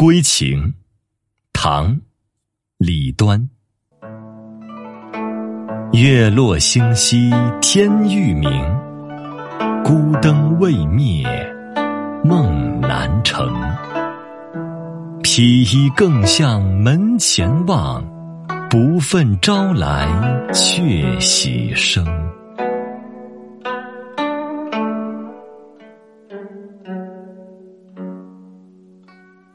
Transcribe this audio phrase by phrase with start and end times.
[0.00, 0.72] 归情，
[1.52, 2.00] 唐
[2.78, 3.50] 李端。
[5.92, 7.30] 月落星稀
[7.60, 8.50] 天欲明，
[9.84, 11.26] 孤灯未灭
[12.24, 13.46] 梦难成。
[15.22, 18.02] 披衣更向门前望，
[18.70, 20.08] 不愤朝来
[20.54, 22.06] 却喜声。